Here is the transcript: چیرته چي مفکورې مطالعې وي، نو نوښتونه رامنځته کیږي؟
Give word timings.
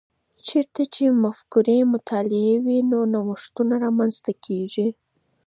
چیرته 0.45 0.81
چي 0.93 1.03
مفکورې 1.23 1.77
مطالعې 1.93 2.55
وي، 2.65 2.77
نو 2.91 2.99
نوښتونه 3.13 3.73
رامنځته 3.83 4.31
کیږي؟ 4.45 4.87